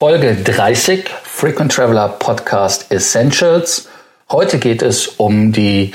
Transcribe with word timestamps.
Folge 0.00 0.32
30 0.44 1.08
Frequent 1.24 1.72
Traveler 1.72 2.08
Podcast 2.20 2.92
Essentials. 2.92 3.88
Heute 4.30 4.60
geht 4.60 4.80
es 4.80 5.08
um 5.08 5.50
die 5.50 5.92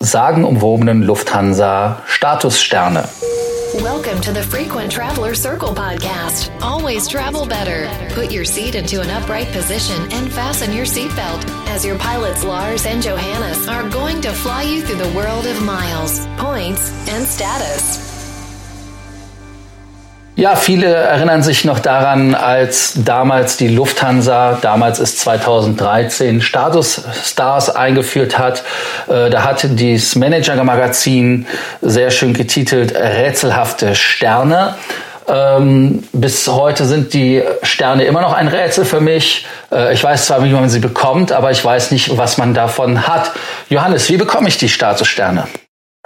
sagenumwobenen 0.00 1.02
Lufthansa 1.02 2.02
Statussterne. 2.06 3.06
Welcome 3.82 4.22
to 4.22 4.32
the 4.32 4.42
Frequent 4.42 4.90
Traveler 4.90 5.34
Circle 5.34 5.74
podcast. 5.74 6.50
Always 6.62 7.06
travel 7.06 7.44
better. 7.44 7.90
Put 8.14 8.32
your 8.32 8.46
seat 8.46 8.74
into 8.74 9.02
an 9.02 9.10
upright 9.10 9.52
position 9.52 10.00
and 10.12 10.32
fasten 10.32 10.72
your 10.72 10.86
seatbelt 10.86 11.44
as 11.68 11.84
your 11.84 11.98
pilots 11.98 12.44
Lars 12.44 12.86
and 12.86 13.02
Johannes 13.02 13.68
are 13.68 13.86
going 13.90 14.22
to 14.22 14.32
fly 14.32 14.62
you 14.62 14.80
through 14.80 15.04
the 15.04 15.14
world 15.14 15.44
of 15.44 15.62
miles, 15.62 16.26
points, 16.38 16.90
and 17.06 17.26
status. 17.26 18.11
Ja, 20.34 20.56
viele 20.56 20.86
erinnern 20.86 21.42
sich 21.42 21.66
noch 21.66 21.78
daran, 21.78 22.34
als 22.34 22.94
damals 23.04 23.58
die 23.58 23.68
Lufthansa, 23.68 24.58
damals 24.62 24.98
ist 24.98 25.20
2013, 25.20 26.40
Status 26.40 27.02
Stars 27.22 27.68
eingeführt 27.68 28.38
hat. 28.38 28.64
Äh, 29.08 29.28
da 29.28 29.44
hatte 29.44 29.68
dieses 29.68 30.16
Manager-Magazin 30.16 31.46
sehr 31.82 32.10
schön 32.10 32.32
getitelt 32.32 32.94
Rätselhafte 32.94 33.94
Sterne. 33.94 34.74
Ähm, 35.28 36.02
bis 36.14 36.48
heute 36.48 36.86
sind 36.86 37.12
die 37.12 37.42
Sterne 37.62 38.04
immer 38.04 38.22
noch 38.22 38.32
ein 38.32 38.48
Rätsel 38.48 38.86
für 38.86 39.00
mich. 39.00 39.46
Äh, 39.70 39.92
ich 39.92 40.02
weiß 40.02 40.26
zwar, 40.26 40.42
wie 40.44 40.50
man 40.50 40.70
sie 40.70 40.80
bekommt, 40.80 41.30
aber 41.30 41.50
ich 41.50 41.62
weiß 41.62 41.90
nicht, 41.90 42.16
was 42.16 42.38
man 42.38 42.54
davon 42.54 43.06
hat. 43.06 43.32
Johannes, 43.68 44.08
wie 44.08 44.16
bekomme 44.16 44.48
ich 44.48 44.56
die 44.56 44.70
Statussterne? 44.70 45.46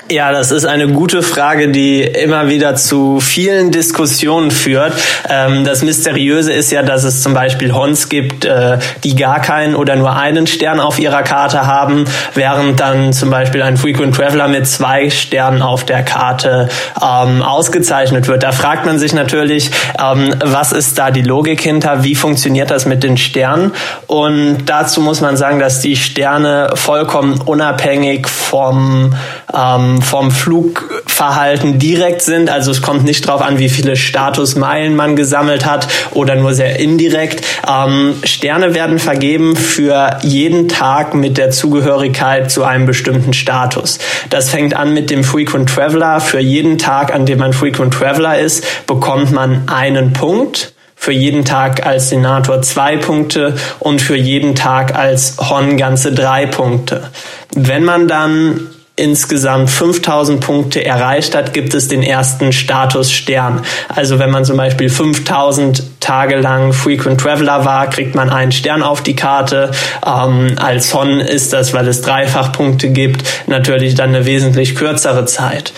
Ja, 0.09 0.31
das 0.31 0.53
ist 0.53 0.65
eine 0.65 0.87
gute 0.87 1.21
Frage, 1.21 1.73
die 1.73 2.01
immer 2.01 2.47
wieder 2.49 2.77
zu 2.77 3.19
vielen 3.19 3.73
Diskussionen 3.73 4.53
führt. 4.53 4.93
Ähm, 5.29 5.65
das 5.65 5.83
Mysteriöse 5.83 6.53
ist 6.53 6.71
ja, 6.71 6.85
dass 6.85 7.03
es 7.03 7.25
zum 7.25 7.35
Beispiel 7.35 7.75
Hons 7.75 8.09
gibt, 8.09 8.45
äh, 8.45 8.79
die 9.03 9.17
gar 9.17 9.41
keinen 9.41 9.75
oder 9.75 9.97
nur 9.97 10.15
einen 10.15 10.47
Stern 10.47 10.79
auf 10.79 11.01
ihrer 11.01 11.25
Karte 11.25 11.67
haben, 11.67 12.05
während 12.35 12.79
dann 12.79 13.13
zum 13.13 13.31
Beispiel 13.31 13.63
ein 13.63 13.77
Frequent 13.77 14.15
Traveler 14.15 14.47
mit 14.47 14.69
zwei 14.69 15.11
Sternen 15.11 15.61
auf 15.61 15.85
der 15.85 16.05
Karte 16.05 16.69
ähm, 17.03 17.43
ausgezeichnet 17.43 18.29
wird. 18.29 18.45
Da 18.45 18.53
fragt 18.53 18.87
man 18.87 19.01
sich 19.01 19.13
natürlich, 19.13 19.73
ähm, 20.01 20.37
was 20.45 20.71
ist 20.71 20.97
da 20.99 21.11
die 21.11 21.23
Logik 21.23 21.61
hinter? 21.61 22.05
Wie 22.05 22.15
funktioniert 22.15 22.71
das 22.71 22.87
mit 22.87 23.03
den 23.03 23.17
Sternen? 23.17 23.73
Und 24.07 24.67
dazu 24.67 25.01
muss 25.01 25.21
man 25.21 25.37
sagen, 25.37 25.59
dass 25.59 25.81
die 25.81 25.97
Sterne 25.97 26.71
vollkommen 26.75 27.41
unabhängig 27.41 28.29
vom 28.29 29.13
ähm, 29.53 29.96
vom 30.03 30.31
Flugverhalten 30.31 31.79
direkt 31.79 32.23
sind. 32.23 32.51
Also 32.51 32.71
es 32.71 32.83
kommt 32.83 33.05
nicht 33.05 33.27
darauf 33.27 33.43
an, 33.43 33.59
wie 33.59 33.69
viele 33.69 33.97
Statusmeilen 33.97 34.97
man 34.97 35.17
gesammelt 35.17 35.67
hat 35.67 35.89
oder 36.13 36.37
nur 36.37 36.55
sehr 36.55 36.79
indirekt. 36.79 37.45
Ähm, 37.69 38.15
Sterne 38.25 38.75
werden 38.75 38.99
vergeben 38.99 39.57
für 39.57 40.19
jeden 40.23 40.69
Tag 40.69 41.15
mit 41.15 41.39
der 41.39 41.51
Zugehörigkeit 41.51 42.51
zu 42.51 42.65
einem 42.65 42.87
bestimmten 42.87 43.33
Status. 43.33 43.99
Das 44.31 44.51
fängt 44.51 44.75
an 44.75 44.95
mit 44.95 45.11
dem 45.11 45.25
Frequent 45.25 45.69
Traveler. 45.69 46.21
Für 46.21 46.41
jeden 46.41 46.79
Tag, 46.79 47.15
an 47.15 47.27
dem 47.27 47.39
man 47.39 47.53
Frequent 47.53 47.95
Traveler 47.95 48.39
ist, 48.39 48.87
bekommt 48.87 49.33
man 49.33 49.69
einen 49.69 50.13
Punkt 50.13 50.73
für 50.97 51.13
jeden 51.13 51.45
Tag 51.45 51.87
als 51.87 52.09
Senator 52.09 52.63
zwei 52.63 52.97
Punkte 52.97 53.55
und 53.79 54.01
für 54.03 54.17
jeden 54.17 54.57
Tag 54.57 54.97
als 54.97 55.37
Hon 55.39 55.77
ganze 55.77 56.13
drei 56.13 56.47
Punkte. 56.47 57.11
Wenn 57.55 57.85
man 57.85 58.09
dann 58.09 58.69
insgesamt 58.97 59.69
5000 59.69 60.41
Punkte 60.41 60.85
erreicht 60.85 61.35
hat, 61.35 61.53
gibt 61.53 61.75
es 61.75 61.89
den 61.89 62.03
ersten 62.03 62.53
Status 62.53 63.13
Stern. 63.13 63.63
Also 63.89 64.19
wenn 64.19 64.31
man 64.31 64.47
zum 64.47 64.57
Beispiel 64.57 64.89
5000 64.89 66.01
Tage 66.01 66.37
lang 66.37 66.73
Frequent 66.73 67.21
Traveler 67.21 67.67
war, 67.67 67.91
kriegt 67.91 68.15
man 68.15 68.31
einen 68.31 68.53
Stern 68.53 68.83
auf 68.83 69.03
die 69.03 69.15
Karte. 69.15 69.71
Ähm, 70.05 70.57
als 70.57 70.95
Hon 70.95 71.21
ist 71.21 71.53
das, 71.53 71.75
weil 71.75 71.87
es 71.89 72.01
Dreifachpunkte 72.01 72.89
gibt, 72.89 73.23
natürlich 73.47 73.95
dann 73.95 74.15
eine 74.15 74.25
wesentlich 74.25 74.75
kürzere 74.75 75.27
Zeit. 75.27 75.73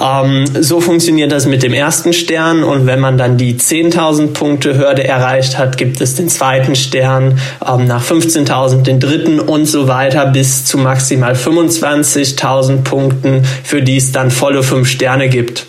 Ähm, 0.00 0.46
so 0.60 0.80
funktioniert 0.80 1.30
das 1.30 1.46
mit 1.46 1.62
dem 1.62 1.72
ersten 1.72 2.12
Stern 2.12 2.64
und 2.64 2.86
wenn 2.86 3.00
man 3.00 3.16
dann 3.16 3.36
die 3.36 3.54
10.000 3.54 4.32
Punkte 4.32 4.76
Hürde 4.76 5.04
erreicht 5.04 5.56
hat, 5.58 5.76
gibt 5.76 6.00
es 6.00 6.16
den 6.16 6.28
zweiten 6.28 6.74
Stern, 6.74 7.38
ähm, 7.66 7.86
nach 7.86 8.04
15.000 8.04 8.82
den 8.82 8.98
dritten 8.98 9.38
und 9.38 9.66
so 9.66 9.86
weiter 9.86 10.26
bis 10.26 10.64
zu 10.64 10.78
maximal 10.78 11.34
25.000 11.34 12.82
Punkten, 12.82 13.44
für 13.62 13.82
die 13.82 13.96
es 13.96 14.12
dann 14.12 14.30
volle 14.30 14.62
fünf 14.62 14.88
Sterne 14.88 15.28
gibt. 15.28 15.66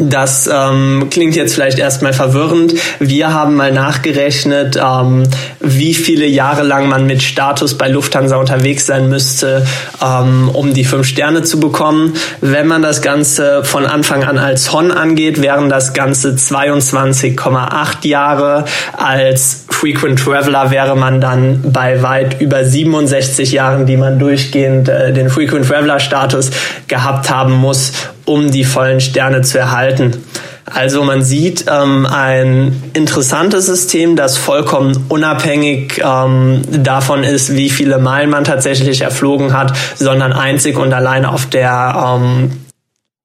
Das 0.00 0.46
ähm, 0.46 1.08
klingt 1.10 1.34
jetzt 1.34 1.54
vielleicht 1.54 1.80
erstmal 1.80 2.12
verwirrend. 2.12 2.72
Wir 3.00 3.34
haben 3.34 3.56
mal 3.56 3.72
nachgerechnet, 3.72 4.76
ähm, 4.80 5.24
wie 5.58 5.92
viele 5.92 6.24
Jahre 6.24 6.62
lang 6.62 6.88
man 6.88 7.04
mit 7.04 7.20
Status 7.20 7.76
bei 7.76 7.88
Lufthansa 7.88 8.36
unterwegs 8.36 8.86
sein 8.86 9.08
müsste, 9.08 9.66
ähm, 10.00 10.50
um 10.52 10.72
die 10.72 10.84
fünf 10.84 11.08
Sterne 11.08 11.42
zu 11.42 11.58
bekommen. 11.58 12.14
Wenn 12.40 12.68
man 12.68 12.80
das 12.80 13.02
Ganze 13.02 13.64
von 13.64 13.86
Anfang 13.86 14.22
an 14.22 14.38
als 14.38 14.72
Hon 14.72 14.92
angeht, 14.92 15.42
wären 15.42 15.68
das 15.68 15.94
Ganze 15.94 16.34
22,8 16.34 18.06
Jahre. 18.06 18.66
Als 18.96 19.64
Frequent 19.68 20.20
Traveler 20.20 20.70
wäre 20.70 20.94
man 20.94 21.20
dann 21.20 21.72
bei 21.72 22.04
weit 22.04 22.40
über 22.40 22.64
67 22.64 23.50
Jahren, 23.50 23.84
die 23.86 23.96
man 23.96 24.20
durchgehend 24.20 24.88
äh, 24.88 25.12
den 25.12 25.28
Frequent 25.28 25.66
Traveler 25.66 25.98
Status 25.98 26.52
gehabt 26.86 27.30
haben 27.30 27.54
muss, 27.54 27.92
um 28.28 28.50
die 28.50 28.64
vollen 28.64 29.00
Sterne 29.00 29.40
zu 29.42 29.58
erhalten. 29.58 30.22
Also 30.64 31.02
man 31.02 31.22
sieht 31.22 31.64
ähm, 31.68 32.06
ein 32.06 32.90
interessantes 32.92 33.66
System, 33.66 34.16
das 34.16 34.36
vollkommen 34.36 35.06
unabhängig 35.08 36.02
ähm, 36.04 36.62
davon 36.70 37.24
ist, 37.24 37.56
wie 37.56 37.70
viele 37.70 37.98
Meilen 37.98 38.30
man 38.30 38.44
tatsächlich 38.44 39.00
erflogen 39.00 39.54
hat, 39.54 39.72
sondern 39.96 40.32
einzig 40.32 40.76
und 40.78 40.92
allein 40.92 41.24
auf 41.24 41.46
der 41.46 42.20
ähm, 42.20 42.52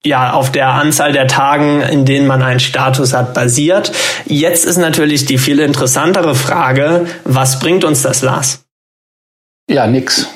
ja, 0.05 0.33
auf 0.33 0.51
der 0.51 0.67
Anzahl 0.69 1.13
der 1.13 1.27
Tagen, 1.27 1.81
in 1.81 2.03
denen 2.03 2.27
man 2.27 2.41
einen 2.41 2.59
Status 2.59 3.13
hat, 3.13 3.33
basiert. 3.33 3.93
Jetzt 4.25 4.65
ist 4.65 4.77
natürlich 4.77 5.25
die 5.25 5.37
viel 5.37 5.59
interessantere 5.59 6.35
Frage, 6.35 7.05
was 7.23 7.59
bringt 7.59 7.85
uns 7.85 8.01
das, 8.01 8.21
Lars? 8.21 8.65
Ja, 9.69 9.87
nix. 9.87 10.27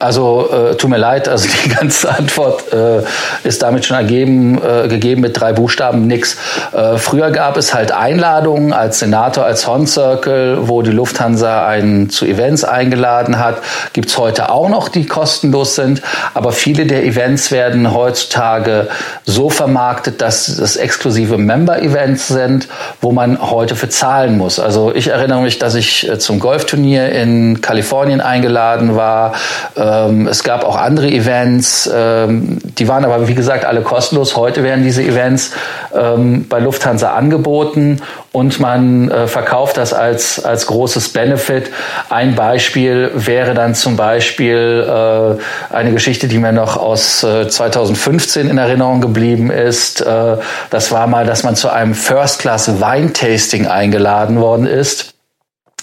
Also 0.00 0.48
äh, 0.52 0.76
tut 0.76 0.90
mir 0.90 0.96
leid, 0.96 1.28
also 1.28 1.48
die 1.64 1.70
ganze 1.70 2.08
Antwort 2.08 2.72
äh, 2.72 3.02
ist 3.42 3.62
damit 3.62 3.84
schon 3.84 3.96
ergeben, 3.96 4.60
äh, 4.62 4.86
gegeben 4.86 5.22
mit 5.22 5.40
drei 5.40 5.52
Buchstaben 5.52 6.06
nix. 6.06 6.36
Äh, 6.72 6.98
früher 6.98 7.32
gab 7.32 7.56
es 7.56 7.74
halt 7.74 7.90
Einladungen 7.90 8.72
als 8.72 9.00
Senator, 9.00 9.44
als 9.44 9.66
Horn 9.66 9.88
Circle, 9.88 10.68
wo 10.68 10.82
die 10.82 10.92
Lufthansa 10.92 11.66
einen 11.66 12.10
zu 12.10 12.26
Events 12.26 12.62
eingeladen 12.62 13.40
hat. 13.40 13.56
Gibt's 13.92 14.16
heute 14.16 14.52
auch 14.52 14.68
noch, 14.68 14.88
die 14.88 15.04
kostenlos 15.04 15.74
sind, 15.74 16.00
aber 16.32 16.52
viele 16.52 16.86
der 16.86 17.04
Events 17.04 17.50
werden 17.50 17.92
heutzutage 17.92 18.86
so 19.24 19.50
vermarktet, 19.50 20.22
dass 20.22 20.46
es 20.46 20.76
exklusive 20.76 21.38
Member-Events 21.38 22.28
sind, 22.28 22.68
wo 23.00 23.10
man 23.10 23.50
heute 23.50 23.74
für 23.74 23.88
zahlen 23.88 24.38
muss. 24.38 24.60
Also 24.60 24.94
ich 24.94 25.08
erinnere 25.08 25.40
mich, 25.40 25.58
dass 25.58 25.74
ich 25.74 26.08
äh, 26.08 26.20
zum 26.20 26.38
Golfturnier 26.38 27.10
in 27.10 27.60
Kalifornien 27.60 28.20
eingeladen 28.20 28.94
war. 28.94 29.32
Äh, 29.74 29.87
ähm, 29.88 30.26
es 30.26 30.42
gab 30.42 30.64
auch 30.64 30.76
andere 30.76 31.08
Events, 31.08 31.90
ähm, 31.92 32.58
die 32.62 32.88
waren 32.88 33.04
aber 33.04 33.28
wie 33.28 33.34
gesagt 33.34 33.64
alle 33.64 33.80
kostenlos. 33.82 34.36
Heute 34.36 34.62
werden 34.62 34.84
diese 34.84 35.02
Events 35.02 35.52
ähm, 35.94 36.46
bei 36.48 36.58
Lufthansa 36.58 37.14
angeboten 37.14 38.00
und 38.32 38.60
man 38.60 39.10
äh, 39.10 39.26
verkauft 39.26 39.76
das 39.76 39.92
als, 39.92 40.44
als 40.44 40.66
großes 40.66 41.12
Benefit. 41.12 41.70
Ein 42.10 42.34
Beispiel 42.34 43.10
wäre 43.14 43.54
dann 43.54 43.74
zum 43.74 43.96
Beispiel 43.96 44.86
äh, 44.86 45.74
eine 45.74 45.92
Geschichte, 45.92 46.28
die 46.28 46.38
mir 46.38 46.52
noch 46.52 46.76
aus 46.76 47.22
äh, 47.22 47.48
2015 47.48 48.48
in 48.48 48.58
Erinnerung 48.58 49.00
geblieben 49.00 49.50
ist. 49.50 50.00
Äh, 50.00 50.36
das 50.70 50.92
war 50.92 51.06
mal, 51.06 51.24
dass 51.24 51.44
man 51.44 51.56
zu 51.56 51.70
einem 51.70 51.94
First-Class-Weintasting 51.94 53.66
eingeladen 53.66 54.40
worden 54.40 54.66
ist 54.66 55.14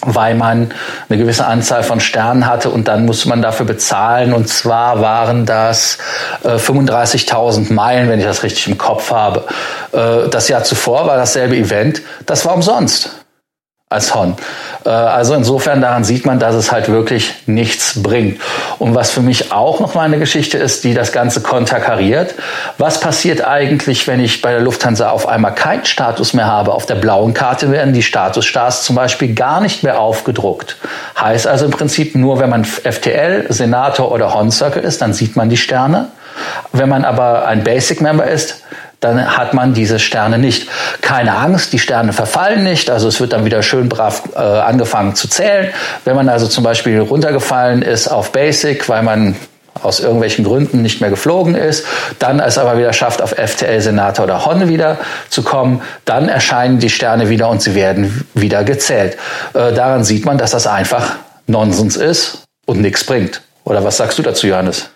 weil 0.02 0.34
man 0.34 0.72
eine 1.08 1.18
gewisse 1.18 1.46
Anzahl 1.46 1.82
von 1.82 2.00
Sternen 2.00 2.46
hatte 2.46 2.70
und 2.70 2.86
dann 2.86 3.06
musste 3.06 3.28
man 3.28 3.42
dafür 3.42 3.66
bezahlen. 3.66 4.34
Und 4.34 4.48
zwar 4.48 5.00
waren 5.00 5.46
das 5.46 5.98
äh, 6.44 6.56
35.000 6.56 7.72
Meilen, 7.72 8.08
wenn 8.08 8.20
ich 8.20 8.26
das 8.26 8.42
richtig 8.42 8.68
im 8.68 8.78
Kopf 8.78 9.10
habe. 9.10 9.44
Äh, 9.92 10.28
das 10.28 10.48
Jahr 10.48 10.64
zuvor 10.64 11.06
war 11.06 11.16
dasselbe 11.16 11.56
Event. 11.56 12.02
Das 12.26 12.44
war 12.44 12.54
umsonst 12.54 13.25
als 13.88 14.16
Hon. 14.16 14.34
Äh, 14.84 14.88
also 14.88 15.34
insofern 15.34 15.80
daran 15.80 16.02
sieht 16.02 16.26
man, 16.26 16.40
dass 16.40 16.56
es 16.56 16.72
halt 16.72 16.88
wirklich 16.88 17.34
nichts 17.46 18.02
bringt. 18.02 18.40
Und 18.80 18.96
was 18.96 19.12
für 19.12 19.20
mich 19.20 19.52
auch 19.52 19.78
noch 19.78 19.94
mal 19.94 20.02
eine 20.02 20.18
Geschichte 20.18 20.58
ist, 20.58 20.82
die 20.82 20.92
das 20.92 21.12
Ganze 21.12 21.40
konterkariert. 21.40 22.34
Was 22.78 22.98
passiert 22.98 23.46
eigentlich, 23.46 24.08
wenn 24.08 24.18
ich 24.18 24.42
bei 24.42 24.50
der 24.50 24.60
Lufthansa 24.60 25.10
auf 25.10 25.28
einmal 25.28 25.54
keinen 25.54 25.84
Status 25.84 26.34
mehr 26.34 26.46
habe? 26.46 26.72
Auf 26.72 26.86
der 26.86 26.96
blauen 26.96 27.32
Karte 27.32 27.70
werden 27.70 27.94
die 27.94 28.02
Statusstars 28.02 28.82
zum 28.82 28.96
Beispiel 28.96 29.34
gar 29.34 29.60
nicht 29.60 29.84
mehr 29.84 30.00
aufgedruckt. 30.00 30.78
Heißt 31.20 31.46
also 31.46 31.66
im 31.66 31.70
Prinzip 31.70 32.16
nur, 32.16 32.40
wenn 32.40 32.50
man 32.50 32.64
FTL, 32.64 33.46
Senator 33.50 34.10
oder 34.10 34.34
Hon 34.34 34.50
Circle 34.50 34.82
ist, 34.82 35.00
dann 35.00 35.12
sieht 35.12 35.36
man 35.36 35.48
die 35.48 35.56
Sterne. 35.56 36.08
Wenn 36.72 36.88
man 36.88 37.04
aber 37.04 37.46
ein 37.46 37.62
Basic 37.62 38.00
Member 38.00 38.26
ist, 38.26 38.64
dann 39.06 39.36
hat 39.36 39.54
man 39.54 39.74
diese 39.74 39.98
Sterne 39.98 40.38
nicht. 40.38 40.68
Keine 41.00 41.36
Angst, 41.36 41.72
die 41.72 41.78
Sterne 41.78 42.12
verfallen 42.12 42.62
nicht, 42.62 42.90
also 42.90 43.08
es 43.08 43.20
wird 43.20 43.32
dann 43.32 43.44
wieder 43.44 43.62
schön 43.62 43.88
brav 43.88 44.22
äh, 44.34 44.38
angefangen 44.38 45.14
zu 45.14 45.28
zählen. 45.28 45.70
Wenn 46.04 46.16
man 46.16 46.28
also 46.28 46.46
zum 46.46 46.64
Beispiel 46.64 47.00
runtergefallen 47.00 47.82
ist 47.82 48.08
auf 48.08 48.32
Basic, 48.32 48.88
weil 48.88 49.02
man 49.02 49.36
aus 49.82 50.00
irgendwelchen 50.00 50.44
Gründen 50.44 50.82
nicht 50.82 51.00
mehr 51.00 51.10
geflogen 51.10 51.54
ist, 51.54 51.86
dann 52.18 52.40
es 52.40 52.58
aber 52.58 52.78
wieder 52.78 52.92
schafft, 52.92 53.22
auf 53.22 53.30
FTL, 53.32 53.80
Senator 53.80 54.24
oder 54.24 54.46
Hon 54.46 54.68
wieder 54.68 54.98
zu 55.28 55.42
kommen, 55.42 55.82
dann 56.04 56.28
erscheinen 56.28 56.78
die 56.78 56.90
Sterne 56.90 57.28
wieder 57.28 57.48
und 57.48 57.62
sie 57.62 57.74
werden 57.74 58.26
wieder 58.34 58.64
gezählt. 58.64 59.16
Äh, 59.54 59.72
daran 59.72 60.04
sieht 60.04 60.24
man, 60.24 60.38
dass 60.38 60.50
das 60.50 60.66
einfach 60.66 61.16
Nonsens 61.46 61.96
ist 61.96 62.44
und 62.64 62.80
nichts 62.80 63.04
bringt. 63.04 63.42
Oder 63.64 63.84
was 63.84 63.96
sagst 63.96 64.18
du 64.18 64.22
dazu, 64.22 64.46
Johannes? 64.46 64.90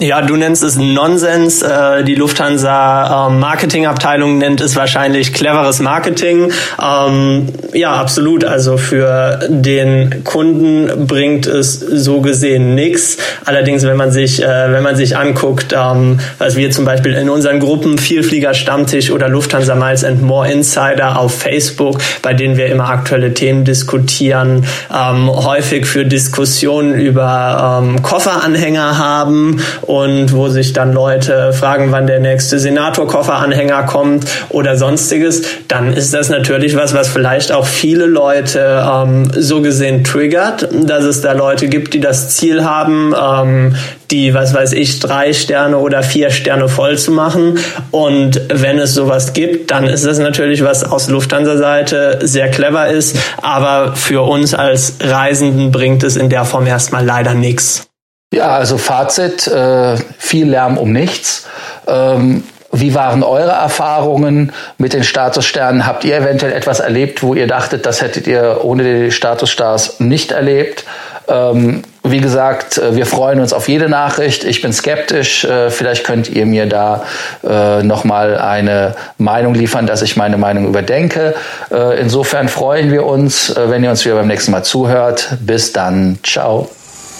Ja, 0.00 0.22
du 0.22 0.36
nennst 0.36 0.64
es 0.64 0.76
Nonsens. 0.76 1.60
Äh, 1.60 2.02
die 2.02 2.14
Lufthansa 2.14 3.28
ähm, 3.28 3.38
Marketingabteilung 3.40 4.38
nennt 4.38 4.62
es 4.62 4.74
wahrscheinlich 4.74 5.34
cleveres 5.34 5.80
Marketing. 5.80 6.50
Ähm, 6.82 7.48
ja, 7.74 7.92
absolut. 7.92 8.42
Also 8.42 8.78
für 8.78 9.38
den 9.48 10.24
Kunden 10.24 11.06
bringt 11.06 11.46
es 11.46 11.78
so 11.78 12.22
gesehen 12.22 12.74
nichts. 12.74 13.18
Allerdings, 13.44 13.82
wenn 13.82 13.98
man 13.98 14.10
sich, 14.10 14.42
äh, 14.42 14.72
wenn 14.72 14.82
man 14.82 14.96
sich 14.96 15.18
anguckt, 15.18 15.74
ähm, 15.76 16.18
was 16.38 16.56
wir 16.56 16.70
zum 16.70 16.86
Beispiel 16.86 17.12
in 17.12 17.28
unseren 17.28 17.60
Gruppen 17.60 17.98
Vielflieger 17.98 18.54
Stammtisch 18.54 19.10
oder 19.10 19.28
Lufthansa 19.28 19.74
Miles 19.74 20.04
and 20.04 20.22
More 20.22 20.50
Insider 20.50 21.18
auf 21.18 21.38
Facebook, 21.38 22.00
bei 22.22 22.32
denen 22.32 22.56
wir 22.56 22.66
immer 22.66 22.88
aktuelle 22.88 23.34
Themen 23.34 23.64
diskutieren, 23.64 24.64
häufig 24.90 25.86
für 25.86 26.04
Diskussionen 26.04 26.94
über 26.94 27.84
Kofferanhänger 28.02 28.98
haben 28.98 29.60
und 29.82 30.32
wo 30.32 30.48
sich 30.48 30.72
dann 30.72 30.92
Leute 30.92 31.52
fragen, 31.52 31.92
wann 31.92 32.06
der 32.06 32.20
nächste 32.20 32.58
Senator-Kofferanhänger 32.58 33.84
kommt 33.84 34.24
oder 34.48 34.76
sonstiges, 34.76 35.42
dann 35.68 35.92
ist 35.92 36.14
das 36.14 36.28
natürlich 36.28 36.76
was, 36.76 36.94
was 36.94 37.08
vielleicht 37.08 37.52
auch 37.52 37.66
viele 37.66 38.06
Leute 38.06 38.84
ähm, 38.88 39.30
so 39.36 39.60
gesehen 39.60 40.04
triggert, 40.04 40.68
dass 40.72 41.04
es 41.04 41.20
da 41.20 41.32
Leute 41.32 41.68
gibt, 41.68 41.94
die 41.94 42.00
das 42.00 42.36
Ziel 42.36 42.64
haben, 42.64 43.14
ähm, 43.20 43.74
die, 44.10 44.34
was 44.34 44.54
weiß 44.54 44.72
ich, 44.72 45.00
drei 45.00 45.32
Sterne 45.32 45.78
oder 45.78 46.02
vier 46.02 46.30
Sterne 46.30 46.68
voll 46.68 46.98
zu 46.98 47.10
machen. 47.12 47.58
Und 47.90 48.40
wenn 48.52 48.78
es 48.78 48.94
sowas 48.94 49.32
gibt, 49.32 49.70
dann 49.70 49.84
ist 49.84 50.06
das 50.06 50.18
natürlich 50.18 50.62
was 50.62 50.84
aus 50.84 51.08
Lufthansa-Seite 51.08 52.20
sehr 52.22 52.50
clever 52.50 52.88
ist. 52.88 53.16
Aber 53.40 53.96
für 53.96 54.22
uns 54.22 54.54
als 54.54 54.96
Reisenden 55.00 55.72
bringt 55.72 56.04
es 56.04 56.16
in 56.16 56.28
der 56.28 56.44
Form 56.44 56.66
erstmal 56.66 57.04
leider 57.04 57.34
nichts. 57.34 57.91
Ja, 58.32 58.48
also 58.56 58.78
Fazit, 58.78 59.46
äh, 59.46 59.96
viel 60.18 60.48
Lärm 60.48 60.78
um 60.78 60.90
nichts. 60.90 61.46
Ähm, 61.86 62.44
wie 62.72 62.94
waren 62.94 63.22
eure 63.22 63.50
Erfahrungen 63.50 64.52
mit 64.78 64.94
den 64.94 65.04
Statussternen? 65.04 65.86
Habt 65.86 66.04
ihr 66.04 66.16
eventuell 66.16 66.52
etwas 66.52 66.80
erlebt, 66.80 67.22
wo 67.22 67.34
ihr 67.34 67.46
dachtet, 67.46 67.84
das 67.84 68.00
hättet 68.00 68.26
ihr 68.26 68.60
ohne 68.62 68.84
die 68.84 69.10
Statusstars 69.10 70.00
nicht 70.00 70.32
erlebt? 70.32 70.84
Ähm, 71.28 71.82
wie 72.02 72.20
gesagt, 72.20 72.78
äh, 72.78 72.96
wir 72.96 73.04
freuen 73.04 73.38
uns 73.38 73.52
auf 73.52 73.68
jede 73.68 73.90
Nachricht. 73.90 74.44
Ich 74.44 74.62
bin 74.62 74.72
skeptisch. 74.72 75.44
Äh, 75.44 75.68
vielleicht 75.68 76.04
könnt 76.04 76.30
ihr 76.30 76.46
mir 76.46 76.64
da 76.64 77.04
äh, 77.46 77.82
nochmal 77.82 78.38
eine 78.38 78.94
Meinung 79.18 79.52
liefern, 79.52 79.86
dass 79.86 80.00
ich 80.00 80.16
meine 80.16 80.38
Meinung 80.38 80.66
überdenke. 80.66 81.34
Äh, 81.70 82.00
insofern 82.00 82.48
freuen 82.48 82.90
wir 82.90 83.04
uns, 83.04 83.50
äh, 83.50 83.68
wenn 83.68 83.84
ihr 83.84 83.90
uns 83.90 84.06
wieder 84.06 84.14
beim 84.14 84.28
nächsten 84.28 84.52
Mal 84.52 84.64
zuhört. 84.64 85.36
Bis 85.40 85.74
dann. 85.74 86.18
Ciao. 86.22 86.70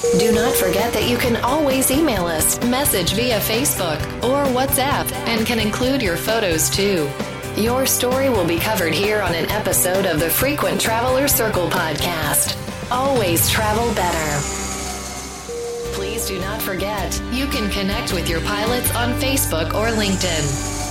Do 0.03 0.33
not 0.33 0.53
forget 0.57 0.93
that 0.95 1.09
you 1.09 1.17
can 1.17 1.37
always 1.45 1.93
email 1.93 2.27
us, 2.27 2.61
message 2.65 3.13
via 3.13 3.39
Facebook 3.39 4.01
or 4.25 4.45
WhatsApp, 4.53 5.11
and 5.29 5.47
can 5.47 5.61
include 5.61 6.03
your 6.03 6.17
photos 6.17 6.69
too. 6.69 7.09
Your 7.57 7.87
story 7.87 8.29
will 8.29 8.45
be 8.45 8.59
covered 8.59 8.95
here 8.95 9.23
on 9.23 9.33
an 9.33 9.49
episode 9.51 10.05
of 10.05 10.19
the 10.19 10.29
Frequent 10.29 10.81
Traveler 10.81 11.29
Circle 11.29 11.69
podcast. 11.69 12.59
Always 12.91 13.49
travel 13.49 13.95
better. 13.95 14.43
Please 15.95 16.27
do 16.27 16.39
not 16.41 16.61
forget, 16.61 17.23
you 17.31 17.47
can 17.47 17.71
connect 17.71 18.13
with 18.13 18.29
your 18.29 18.41
pilots 18.41 18.93
on 18.97 19.13
Facebook 19.21 19.69
or 19.69 19.87
LinkedIn. 19.97 20.82